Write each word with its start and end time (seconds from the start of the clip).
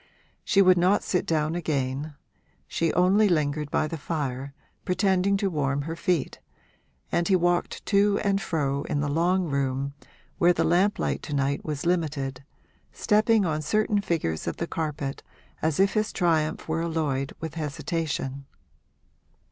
She 0.43 0.63
would 0.63 0.79
not 0.79 1.03
sit 1.03 1.27
down 1.27 1.53
again; 1.53 2.15
she 2.67 2.91
only 2.93 3.29
lingered 3.29 3.69
by 3.69 3.87
the 3.87 3.99
fire, 3.99 4.51
pretending 4.83 5.37
to 5.37 5.47
warm 5.51 5.83
her 5.83 5.95
feet, 5.95 6.39
and 7.11 7.27
he 7.27 7.35
walked 7.35 7.85
to 7.85 8.17
and 8.23 8.41
fro 8.41 8.81
in 8.85 8.99
the 9.01 9.07
long 9.07 9.43
room, 9.43 9.93
where 10.39 10.53
the 10.53 10.63
lamp 10.63 10.97
light 10.97 11.21
to 11.21 11.35
night 11.35 11.63
was 11.63 11.85
limited, 11.85 12.43
stepping 12.91 13.45
on 13.45 13.61
certain 13.61 14.01
figures 14.01 14.47
of 14.47 14.57
the 14.57 14.65
carpet 14.65 15.21
as 15.61 15.79
if 15.79 15.93
his 15.93 16.11
triumph 16.11 16.67
were 16.67 16.81
alloyed 16.81 17.33
with 17.39 17.53
hesitation. 17.53 18.47